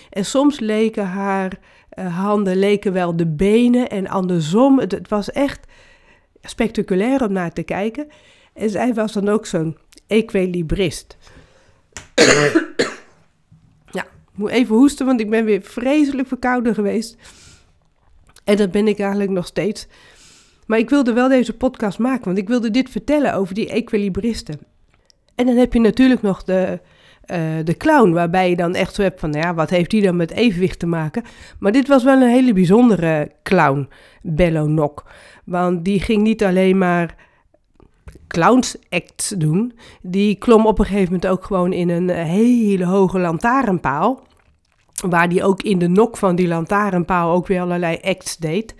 En 0.09 0.25
soms 0.25 0.59
leken 0.59 1.05
haar 1.05 1.59
uh, 1.99 2.17
handen 2.17 2.57
leken 2.57 2.93
wel 2.93 3.15
de 3.15 3.27
benen 3.27 3.89
en 3.89 4.07
andersom. 4.07 4.79
Het, 4.79 5.09
was 5.09 5.31
echt 5.31 5.67
spectaculair 6.41 7.23
om 7.23 7.31
naar 7.31 7.53
te 7.53 7.63
kijken. 7.63 8.07
En 8.55 8.69
zij 8.69 8.93
was 8.93 9.13
dan 9.13 9.29
ook 9.29 9.45
zo'n 9.45 9.77
equilibrist. 10.07 11.17
ja, 13.91 14.05
moet 14.33 14.49
even 14.49 14.75
hoesten, 14.75 15.05
want 15.05 15.19
ik 15.19 15.29
ben 15.29 15.45
weer 15.45 15.61
vreselijk 15.61 16.27
verkouden 16.27 16.73
geweest. 16.73 17.17
En 18.43 18.55
dat 18.57 18.71
ben 18.71 18.87
ik 18.87 18.99
eigenlijk 18.99 19.31
nog 19.31 19.45
steeds. 19.45 19.87
Maar 20.65 20.79
ik 20.79 20.89
wilde 20.89 21.13
wel 21.13 21.29
deze 21.29 21.53
podcast 21.53 21.99
maken, 21.99 22.25
want 22.25 22.37
ik 22.37 22.47
wilde 22.47 22.71
dit 22.71 22.89
vertellen 22.89 23.33
over 23.33 23.53
die 23.53 23.69
equilibristen. 23.69 24.59
En 25.35 25.45
dan 25.45 25.55
heb 25.55 25.73
je 25.73 25.79
natuurlijk 25.79 26.21
nog 26.21 26.43
de, 26.43 26.79
uh, 27.31 27.37
de 27.63 27.77
clown, 27.77 28.11
waarbij 28.11 28.49
je 28.49 28.55
dan 28.55 28.75
echt 28.75 28.95
zo 28.95 29.01
hebt 29.01 29.19
van, 29.19 29.29
nou 29.29 29.45
ja, 29.45 29.53
wat 29.53 29.69
heeft 29.69 29.89
die 29.89 30.01
dan 30.01 30.15
met 30.15 30.31
evenwicht 30.31 30.79
te 30.79 30.85
maken? 30.85 31.23
Maar 31.59 31.71
dit 31.71 31.87
was 31.87 32.03
wel 32.03 32.21
een 32.21 32.29
hele 32.29 32.53
bijzondere 32.53 33.31
clown, 33.43 33.89
Bello 34.21 34.67
Nok. 34.67 35.03
Want 35.43 35.85
die 35.85 35.99
ging 35.99 36.23
niet 36.23 36.43
alleen 36.43 36.77
maar 36.77 37.24
clowns-acts 38.35 39.29
doen, 39.29 39.73
die 40.01 40.35
klom 40.35 40.65
op 40.65 40.79
een 40.79 40.85
gegeven 40.85 41.13
moment 41.13 41.27
ook 41.27 41.43
gewoon 41.43 41.73
in 41.73 41.89
een 41.89 42.09
hele 42.09 42.85
hoge 42.85 43.19
lantaarnpaal. 43.19 44.23
Waar 45.09 45.29
die 45.29 45.43
ook 45.43 45.61
in 45.61 45.79
de 45.79 45.87
nok 45.87 46.17
van 46.17 46.35
die 46.35 46.47
lantaarnpaal 46.47 47.31
ook 47.31 47.47
weer 47.47 47.61
allerlei 47.61 47.97
acts 48.01 48.37
deed. 48.37 48.75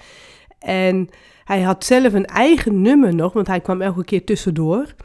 En 0.59 1.09
hij 1.43 1.61
had 1.61 1.85
zelf 1.85 2.13
een 2.13 2.25
eigen 2.25 2.81
nummer 2.81 3.15
nog, 3.15 3.33
want 3.33 3.47
hij 3.47 3.59
kwam 3.59 3.81
elke 3.81 4.03
keer 4.03 4.23
tussendoor 4.23 4.95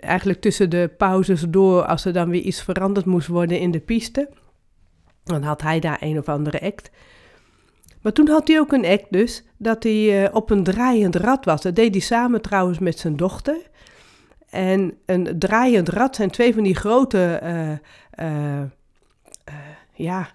eigenlijk 0.00 0.40
tussen 0.40 0.70
de 0.70 0.90
pauzes 0.96 1.44
door, 1.48 1.84
als 1.84 2.04
er 2.04 2.12
dan 2.12 2.28
weer 2.28 2.40
iets 2.40 2.62
veranderd 2.62 3.06
moest 3.06 3.28
worden 3.28 3.58
in 3.58 3.70
de 3.70 3.80
piste. 3.80 4.28
Dan 5.24 5.42
had 5.42 5.62
hij 5.62 5.80
daar 5.80 5.98
een 6.00 6.18
of 6.18 6.28
andere 6.28 6.60
act. 6.60 6.90
Maar 8.02 8.12
toen 8.12 8.28
had 8.28 8.48
hij 8.48 8.58
ook 8.58 8.72
een 8.72 8.86
act 8.86 9.06
dus, 9.10 9.44
dat 9.56 9.82
hij 9.82 10.22
uh, 10.22 10.28
op 10.32 10.50
een 10.50 10.62
draaiend 10.62 11.16
rad 11.16 11.44
was. 11.44 11.62
Dat 11.62 11.76
deed 11.76 11.94
hij 11.94 12.00
samen 12.00 12.42
trouwens 12.42 12.78
met 12.78 12.98
zijn 12.98 13.16
dochter. 13.16 13.56
En 14.48 14.98
een 15.06 15.38
draaiend 15.38 15.88
rad 15.88 16.16
zijn 16.16 16.30
twee 16.30 16.54
van 16.54 16.62
die 16.62 16.76
grote, 16.76 17.40
uh, 17.44 17.70
uh, 18.28 18.64
ja, 19.92 20.28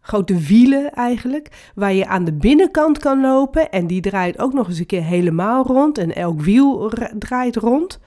grote 0.00 0.38
wielen 0.38 0.92
eigenlijk, 0.92 1.70
waar 1.74 1.92
je 1.92 2.06
aan 2.06 2.24
de 2.24 2.32
binnenkant 2.32 2.98
kan 2.98 3.20
lopen. 3.20 3.70
En 3.70 3.86
die 3.86 4.00
draait 4.00 4.38
ook 4.38 4.52
nog 4.52 4.68
eens 4.68 4.78
een 4.78 4.86
keer 4.86 5.04
helemaal 5.04 5.66
rond 5.66 5.98
en 5.98 6.14
elk 6.14 6.40
wiel 6.40 6.92
draait 7.18 7.56
rond. 7.56 8.00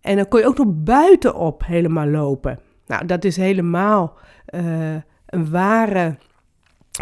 En 0.00 0.16
dan 0.16 0.28
kon 0.28 0.40
je 0.40 0.46
ook 0.46 0.58
nog 0.58 0.72
buitenop 0.74 1.62
helemaal 1.66 2.06
lopen. 2.06 2.58
Nou, 2.86 3.06
dat 3.06 3.24
is 3.24 3.36
helemaal 3.36 4.18
een 5.26 5.50
ware 5.50 6.16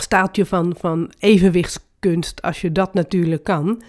staaltje 0.01 0.47
van, 0.47 0.75
van 0.79 1.13
evenwichtskunst, 1.19 2.43
als 2.43 2.61
je 2.61 2.73
dat 2.73 2.95
natuurlijk 2.95 3.45
kan. 3.45 3.83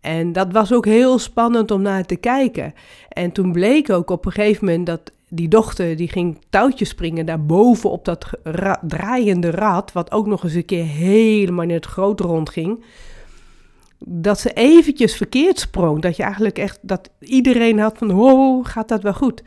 En 0.00 0.32
dat 0.32 0.52
was 0.52 0.72
ook 0.72 0.84
heel 0.84 1.18
spannend 1.18 1.70
om 1.70 1.82
naar 1.82 2.04
te 2.04 2.16
kijken. 2.16 2.74
En 3.08 3.32
toen 3.32 3.52
bleek 3.52 3.90
ook 3.90 4.10
op 4.10 4.26
een 4.26 4.32
gegeven 4.32 4.64
moment 4.64 4.86
dat 4.86 5.12
die 5.28 5.48
dochter 5.48 5.96
die 5.96 6.08
ging 6.08 6.38
touwtjes 6.50 6.88
springen 6.88 7.26
daarboven 7.26 7.90
op 7.90 8.04
dat 8.04 8.30
ra 8.42 8.80
draaiende 8.82 9.50
rad, 9.50 9.92
wat 9.92 10.12
ook 10.12 10.26
nog 10.26 10.44
eens 10.44 10.54
een 10.54 10.64
keer 10.64 10.84
helemaal 10.84 11.64
in 11.64 11.70
het 11.70 11.86
groot 11.86 12.20
rond 12.20 12.50
ging 12.50 12.84
dat 13.98 14.40
ze 14.40 14.52
eventjes 14.52 15.16
verkeerd 15.16 15.58
sprong. 15.58 16.02
Dat 16.02 16.16
je 16.16 16.22
eigenlijk 16.22 16.58
echt, 16.58 16.78
dat 16.82 17.10
iedereen 17.18 17.78
had 17.78 17.98
van, 17.98 18.10
oh, 18.10 18.64
gaat 18.64 18.88
dat 18.88 19.02
wel 19.02 19.14
goed? 19.14 19.42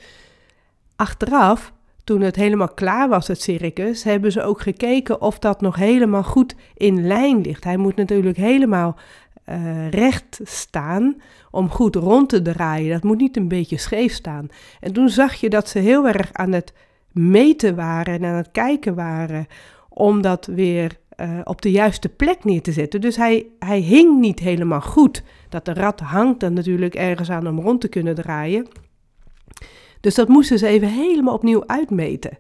Achteraf, 0.96 1.74
toen 2.10 2.22
het 2.22 2.36
helemaal 2.36 2.74
klaar 2.74 3.10
was, 3.10 3.28
het 3.28 3.42
circus, 3.42 4.04
hebben 4.04 4.32
ze 4.32 4.44
ook 4.44 4.62
gekeken 4.62 5.22
of 5.22 5.40
dat 5.40 5.62
nog 5.62 5.76
helemaal 5.76 6.24
goed 6.24 6.56
in 6.76 7.08
lijn 7.08 7.42
ligt. 7.42 7.64
Hij 7.64 7.78
moet 7.78 7.96
natuurlijk 7.96 8.38
helemaal 8.38 8.98
uh, 9.50 9.90
recht 9.90 10.40
staan 10.44 11.22
om 11.52 11.70
goed 11.70 11.96
rond 11.96 12.30
te 12.30 12.42
draaien. 12.42 12.92
Dat 12.92 13.04
moet 13.04 13.18
niet 13.18 13.38
een 13.38 13.48
beetje 13.48 13.78
scheef 13.78 14.14
staan. 14.14 14.48
En 14.80 14.94
toen 14.94 15.10
zag 15.10 15.34
je 15.34 15.50
dat 15.50 15.70
ze 15.70 15.80
heel 15.80 16.08
erg 16.08 16.30
aan 16.34 16.52
het 16.52 16.74
meten 17.12 17.76
waren 17.76 18.14
en 18.14 18.26
aan 18.26 18.36
het 18.36 18.52
kijken 18.52 18.96
waren 18.96 19.48
om 19.90 20.22
dat 20.22 20.46
weer 20.46 20.98
uh, 21.18 21.40
op 21.44 21.62
de 21.62 21.72
juiste 21.72 22.10
plek 22.10 22.44
neer 22.44 22.62
te 22.62 22.72
zetten. 22.72 23.02
Dus 23.02 23.16
hij, 23.16 23.46
hij 23.60 23.80
hing 23.80 24.20
niet 24.20 24.40
helemaal 24.40 24.82
goed. 24.82 25.24
Dat 25.50 25.66
de 25.66 25.74
rat 25.74 26.00
hangt 26.00 26.40
dan 26.40 26.54
natuurlijk 26.54 26.96
ergens 26.96 27.30
aan 27.30 27.48
om 27.48 27.60
rond 27.60 27.82
te 27.82 27.88
kunnen 27.88 28.16
draaien. 28.16 28.68
Dus 30.00 30.16
dat 30.16 30.28
moesten 30.28 30.60
ze 30.60 30.68
even 30.68 30.88
helemaal 30.88 31.34
opnieuw 31.34 31.64
uitmeten. 31.66 32.38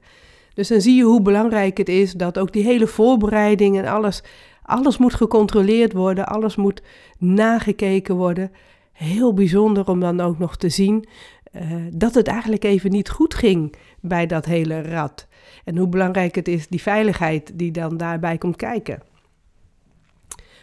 Dus 0.53 0.67
dan 0.67 0.81
zie 0.81 0.95
je 0.95 1.03
hoe 1.03 1.21
belangrijk 1.21 1.77
het 1.77 1.89
is 1.89 2.13
dat 2.13 2.37
ook 2.37 2.53
die 2.53 2.63
hele 2.63 2.87
voorbereiding 2.87 3.77
en 3.77 3.85
alles, 3.85 4.23
alles 4.61 4.97
moet 4.97 5.13
gecontroleerd 5.13 5.93
worden, 5.93 6.27
alles 6.27 6.55
moet 6.55 6.81
nagekeken 7.17 8.15
worden. 8.15 8.51
Heel 8.91 9.33
bijzonder 9.33 9.87
om 9.87 9.99
dan 9.99 10.19
ook 10.19 10.39
nog 10.39 10.57
te 10.57 10.69
zien 10.69 11.07
eh, 11.51 11.71
dat 11.93 12.13
het 12.13 12.27
eigenlijk 12.27 12.63
even 12.63 12.91
niet 12.91 13.09
goed 13.09 13.33
ging 13.33 13.75
bij 13.99 14.25
dat 14.25 14.45
hele 14.45 14.81
rad. 14.81 15.27
En 15.63 15.77
hoe 15.77 15.87
belangrijk 15.87 16.35
het 16.35 16.47
is, 16.47 16.67
die 16.67 16.81
veiligheid 16.81 17.51
die 17.59 17.71
dan 17.71 17.97
daarbij 17.97 18.37
komt 18.37 18.55
kijken. 18.55 19.01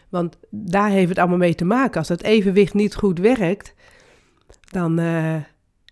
Want 0.09 0.39
daar 0.51 0.91
heeft 0.91 1.09
het 1.09 1.19
allemaal 1.19 1.37
mee 1.37 1.55
te 1.55 1.65
maken. 1.65 1.99
Als 1.99 2.09
dat 2.09 2.23
evenwicht 2.23 2.75
niet 2.75 2.95
goed 2.95 3.19
werkt, 3.19 3.75
dan. 4.71 5.01
Uh, 5.01 5.37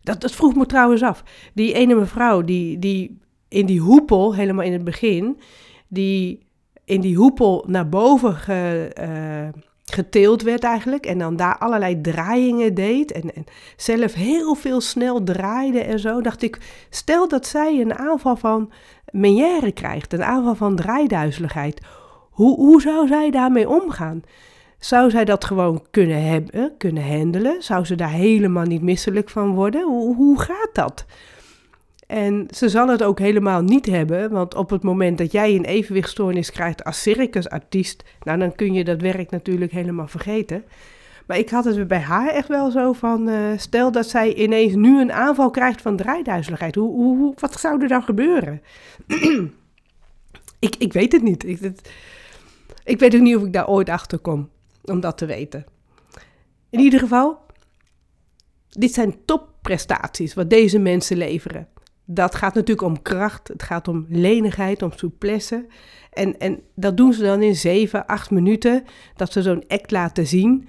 dat, 0.04 0.20
dat 0.20 0.32
vroeg 0.32 0.54
me 0.54 0.66
trouwens 0.66 1.02
af. 1.02 1.22
Die 1.54 1.72
ene 1.72 1.94
mevrouw 1.94 2.42
die, 2.42 2.78
die 2.78 3.18
in 3.48 3.66
die 3.66 3.80
hoepel, 3.80 4.34
helemaal 4.34 4.64
in 4.64 4.72
het 4.72 4.84
begin, 4.84 5.40
die 5.88 6.46
in 6.84 7.00
die 7.00 7.16
hoepel 7.16 7.64
naar 7.68 7.88
boven 7.88 8.34
ge, 8.34 8.92
uh, 9.00 9.62
geteeld 9.84 10.42
werd 10.42 10.64
eigenlijk. 10.64 11.06
En 11.06 11.18
dan 11.18 11.36
daar 11.36 11.58
allerlei 11.58 12.00
draaiingen 12.00 12.74
deed. 12.74 13.12
En, 13.12 13.34
en 13.34 13.44
zelf 13.76 14.14
heel 14.14 14.54
veel 14.54 14.80
snel 14.80 15.22
draaide 15.22 15.80
en 15.80 15.98
zo. 15.98 16.20
Dacht 16.20 16.42
ik, 16.42 16.86
stel 16.90 17.28
dat 17.28 17.46
zij 17.46 17.80
een 17.80 17.94
aanval 17.94 18.36
van 18.36 18.72
Meniere 19.10 19.72
krijgt. 19.72 20.12
Een 20.12 20.24
aanval 20.24 20.54
van 20.54 20.76
draaiduizeligheid. 20.76 21.80
Hoe, 22.30 22.56
hoe 22.56 22.80
zou 22.80 23.06
zij 23.06 23.30
daarmee 23.30 23.68
omgaan? 23.68 24.22
Zou 24.84 25.10
zij 25.10 25.24
dat 25.24 25.44
gewoon 25.44 25.86
kunnen 25.90 26.22
hebben, 26.26 26.74
kunnen 26.78 27.18
handelen? 27.18 27.62
Zou 27.62 27.84
ze 27.84 27.94
daar 27.94 28.10
helemaal 28.10 28.64
niet 28.64 28.82
misselijk 28.82 29.28
van 29.28 29.54
worden? 29.54 29.82
Hoe, 29.82 30.16
hoe 30.16 30.40
gaat 30.40 30.70
dat? 30.72 31.04
En 32.06 32.46
ze 32.50 32.68
zal 32.68 32.88
het 32.88 33.02
ook 33.02 33.18
helemaal 33.18 33.62
niet 33.62 33.86
hebben, 33.86 34.30
want 34.30 34.54
op 34.54 34.70
het 34.70 34.82
moment 34.82 35.18
dat 35.18 35.32
jij 35.32 35.54
een 35.54 35.64
evenwichtstoornis 35.64 36.50
krijgt 36.50 36.84
als 36.84 37.02
circusartiest, 37.02 38.04
nou 38.22 38.38
dan 38.38 38.54
kun 38.54 38.72
je 38.72 38.84
dat 38.84 39.00
werk 39.00 39.30
natuurlijk 39.30 39.72
helemaal 39.72 40.08
vergeten. 40.08 40.64
Maar 41.26 41.38
ik 41.38 41.50
had 41.50 41.64
het 41.64 41.88
bij 41.88 42.00
haar 42.00 42.28
echt 42.28 42.48
wel 42.48 42.70
zo 42.70 42.92
van, 42.92 43.28
uh, 43.28 43.36
stel 43.56 43.92
dat 43.92 44.08
zij 44.08 44.34
ineens 44.34 44.74
nu 44.74 45.00
een 45.00 45.12
aanval 45.12 45.50
krijgt 45.50 45.82
van 45.82 45.96
draaiduizeligheid, 45.96 46.74
hoe, 46.74 46.94
hoe, 46.94 47.34
wat 47.38 47.60
zou 47.60 47.82
er 47.82 47.88
dan 47.88 48.02
gebeuren? 48.02 48.62
ik, 50.58 50.76
ik 50.78 50.92
weet 50.92 51.12
het 51.12 51.22
niet. 51.22 51.44
Ik, 51.44 51.72
ik 52.84 52.98
weet 52.98 53.14
ook 53.14 53.20
niet 53.20 53.36
of 53.36 53.42
ik 53.42 53.52
daar 53.52 53.68
ooit 53.68 53.88
achter 53.88 54.18
kom 54.18 54.52
om 54.84 55.00
dat 55.00 55.18
te 55.18 55.26
weten. 55.26 55.64
In 56.70 56.80
ieder 56.80 57.00
geval, 57.00 57.38
dit 58.68 58.92
zijn 58.92 59.24
topprestaties 59.24 60.34
wat 60.34 60.50
deze 60.50 60.78
mensen 60.78 61.16
leveren. 61.16 61.68
Dat 62.04 62.34
gaat 62.34 62.54
natuurlijk 62.54 62.86
om 62.86 63.02
kracht, 63.02 63.48
het 63.48 63.62
gaat 63.62 63.88
om 63.88 64.06
lenigheid, 64.08 64.82
om 64.82 64.92
souplesse. 64.92 65.66
En, 66.12 66.38
en 66.38 66.60
dat 66.74 66.96
doen 66.96 67.12
ze 67.12 67.22
dan 67.22 67.42
in 67.42 67.56
7, 67.56 68.06
8 68.06 68.30
minuten, 68.30 68.84
dat 69.16 69.32
ze 69.32 69.42
zo'n 69.42 69.64
act 69.68 69.90
laten 69.90 70.26
zien. 70.26 70.68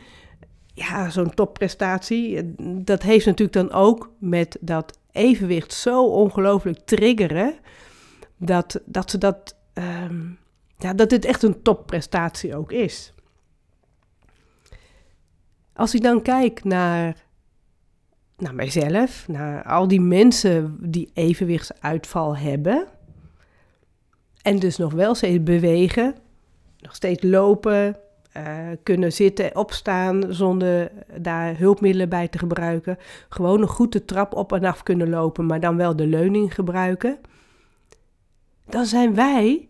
Ja, 0.74 1.10
zo'n 1.10 1.34
topprestatie, 1.34 2.56
dat 2.84 3.02
heeft 3.02 3.26
natuurlijk 3.26 3.58
dan 3.58 3.72
ook 3.72 4.12
met 4.20 4.58
dat 4.62 5.00
evenwicht 5.12 5.74
zo 5.74 6.06
ongelooflijk 6.06 6.80
triggeren, 6.86 7.56
dat, 8.38 8.82
dat 8.86 9.12
ze 9.12 9.18
dat, 9.18 9.56
um, 9.74 10.38
ja, 10.78 10.94
dat 10.94 11.10
dit 11.10 11.26
echt 11.26 11.44
een 11.44 11.62
topprestatie 11.62 12.56
ook 12.56 12.72
is. 12.72 13.14
Als 15.76 15.96
ik 15.96 16.02
dan 16.02 16.22
kijk 16.22 16.64
naar 16.64 17.26
naar 18.38 18.56
mijzelf, 18.56 19.28
naar 19.28 19.64
al 19.64 19.88
die 19.88 20.02
mensen 20.02 20.78
die 20.82 21.12
evenwichtsuitval 21.14 22.38
hebben. 22.38 22.88
En 24.42 24.60
dus 24.60 24.78
nog 24.78 24.94
wel 24.94 25.16
steeds 25.16 25.44
bewegen, 25.44 26.16
nog 26.78 26.96
steeds 26.96 27.24
lopen, 27.24 27.98
uh, 28.38 28.58
kunnen 28.84 29.14
zitten, 29.14 29.56
opstaan 29.56 30.24
zonder 30.30 30.92
daar 31.22 31.58
hulpmiddelen 31.58 32.10
bij 32.10 32.28
te 32.28 32.38
gebruiken. 32.38 32.98
Gewoon 33.30 33.62
een 33.62 33.68
goed 33.68 33.92
de 33.92 34.06
trap 34.06 34.34
op 34.34 34.54
en 34.54 34.64
af 34.64 34.84
kunnen 34.84 35.10
lopen, 35.10 35.46
maar 35.46 35.60
dan 35.60 35.78
wel 35.78 35.96
de 35.96 36.08
leuning 36.08 36.54
gebruiken. 36.54 37.20
Dan 38.70 38.86
zijn 38.86 39.16
wij, 39.16 39.68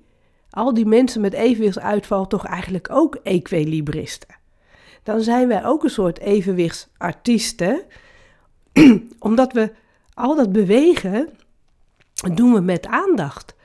al 0.50 0.74
die 0.74 0.86
mensen 0.86 1.22
met 1.22 1.34
evenwichtsuitval, 1.34 2.28
toch 2.28 2.46
eigenlijk 2.46 2.88
ook 2.92 3.16
equilibristen. 3.16 4.35
Dan 5.06 5.22
zijn 5.22 5.48
wij 5.48 5.66
ook 5.66 5.84
een 5.84 5.90
soort 5.90 6.20
evenwichtsartiesten 6.20 7.86
Omdat 9.20 9.54
we 9.54 9.72
al 10.14 10.36
dat 10.36 10.52
bewegen 10.52 11.30
doen 12.34 12.54
we 12.54 12.60
met 12.60 12.88
aandacht. 12.88 13.56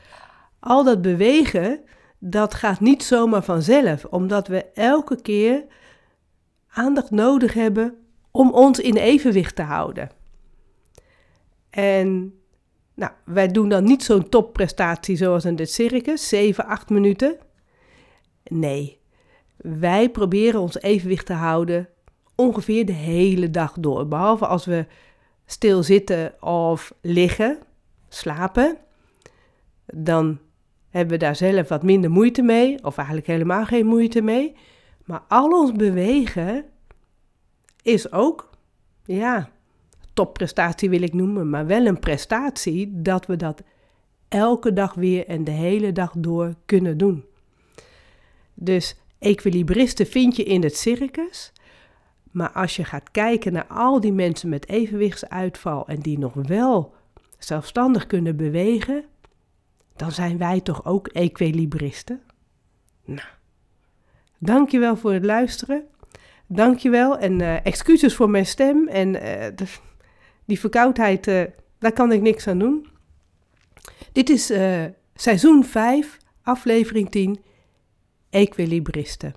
Al 0.58 0.84
dat 0.84 1.02
bewegen, 1.02 1.80
dat 2.18 2.54
gaat 2.54 2.80
niet 2.80 3.02
zomaar 3.02 3.44
vanzelf, 3.44 4.04
omdat 4.04 4.48
we 4.48 4.64
elke 4.64 5.22
keer 5.22 5.64
aandacht 6.68 7.10
nodig 7.10 7.54
hebben 7.54 7.94
om 8.30 8.50
ons 8.50 8.78
in 8.78 8.96
evenwicht 8.96 9.56
te 9.56 9.62
houden. 9.62 10.10
En 11.70 12.34
nou, 12.94 13.12
wij 13.24 13.48
doen 13.48 13.68
dan 13.68 13.84
niet 13.84 14.02
zo'n 14.02 14.28
topprestatie 14.28 15.16
zoals 15.16 15.44
in 15.44 15.56
dit 15.56 15.70
circus, 15.70 16.28
7, 16.28 16.64
8 16.64 16.90
minuten. 16.90 17.38
Nee, 18.44 18.99
wij 19.62 20.10
proberen 20.10 20.60
ons 20.60 20.80
evenwicht 20.80 21.26
te 21.26 21.32
houden 21.32 21.88
ongeveer 22.34 22.86
de 22.86 22.92
hele 22.92 23.50
dag 23.50 23.72
door. 23.80 24.08
Behalve 24.08 24.46
als 24.46 24.64
we 24.64 24.86
stil 25.46 25.82
zitten 25.82 26.42
of 26.42 26.94
liggen, 27.00 27.58
slapen, 28.08 28.76
dan 29.86 30.38
hebben 30.88 31.12
we 31.12 31.24
daar 31.24 31.36
zelf 31.36 31.68
wat 31.68 31.82
minder 31.82 32.10
moeite 32.10 32.42
mee, 32.42 32.84
of 32.84 32.96
eigenlijk 32.96 33.26
helemaal 33.26 33.64
geen 33.64 33.86
moeite 33.86 34.22
mee. 34.22 34.56
Maar 35.04 35.22
al 35.28 35.50
ons 35.50 35.72
bewegen 35.72 36.64
is 37.82 38.12
ook, 38.12 38.50
ja, 39.04 39.50
topprestatie 40.12 40.90
wil 40.90 41.02
ik 41.02 41.12
noemen, 41.12 41.50
maar 41.50 41.66
wel 41.66 41.86
een 41.86 41.98
prestatie 41.98 43.02
dat 43.02 43.26
we 43.26 43.36
dat 43.36 43.62
elke 44.28 44.72
dag 44.72 44.94
weer 44.94 45.26
en 45.26 45.44
de 45.44 45.50
hele 45.50 45.92
dag 45.92 46.12
door 46.16 46.54
kunnen 46.64 46.98
doen. 46.98 47.24
Dus 48.54 48.96
equilibristen 49.20 50.06
vind 50.06 50.36
je 50.36 50.42
in 50.42 50.62
het 50.62 50.76
circus, 50.76 51.52
maar 52.30 52.50
als 52.50 52.76
je 52.76 52.84
gaat 52.84 53.10
kijken 53.10 53.52
naar 53.52 53.66
al 53.66 54.00
die 54.00 54.12
mensen 54.12 54.48
met 54.48 54.68
evenwichtsuitval 54.68 55.86
en 55.86 56.00
die 56.00 56.18
nog 56.18 56.34
wel 56.34 56.94
zelfstandig 57.38 58.06
kunnen 58.06 58.36
bewegen, 58.36 59.04
dan 59.96 60.12
zijn 60.12 60.38
wij 60.38 60.60
toch 60.60 60.84
ook 60.84 61.08
equilibristen? 61.08 62.20
Nou, 63.04 63.28
dankjewel 64.38 64.96
voor 64.96 65.12
het 65.12 65.24
luisteren. 65.24 65.84
Dankjewel 66.46 67.18
en 67.18 67.40
uh, 67.40 67.66
excuses 67.66 68.14
voor 68.14 68.30
mijn 68.30 68.46
stem 68.46 68.88
en 68.88 69.14
uh, 69.14 69.66
die 70.44 70.60
verkoudheid, 70.60 71.26
uh, 71.26 71.42
daar 71.78 71.92
kan 71.92 72.12
ik 72.12 72.20
niks 72.20 72.46
aan 72.46 72.58
doen. 72.58 72.86
Dit 74.12 74.30
is 74.30 74.52
seizoen 75.14 75.64
5, 75.64 76.16
aflevering 76.42 77.10
10, 77.10 77.40
Equilibristen. 78.30 79.34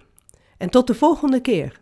En 0.57 0.69
tot 0.69 0.87
de 0.87 0.93
volgende 0.93 1.41
keer. 1.41 1.79